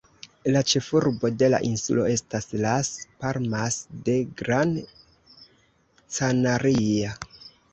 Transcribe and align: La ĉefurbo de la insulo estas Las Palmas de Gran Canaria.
La 0.53 0.61
ĉefurbo 0.69 1.29
de 1.41 1.49
la 1.53 1.59
insulo 1.67 2.05
estas 2.13 2.49
Las 2.65 2.89
Palmas 3.25 3.79
de 4.09 4.17
Gran 4.41 4.75
Canaria. 6.19 7.17